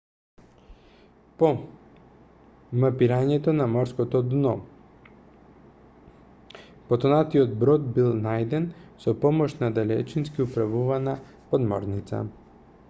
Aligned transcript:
по 1.41 1.49
мапирањето 2.83 3.53
на 3.57 3.67
морското 3.73 4.21
дно 4.29 4.53
потонатиот 6.87 7.53
брод 7.65 7.85
бил 7.99 8.09
најден 8.23 8.65
со 9.05 9.13
помош 9.27 9.57
на 9.61 9.69
далечински 9.81 10.47
управувана 10.49 11.13
подморница 11.53 12.23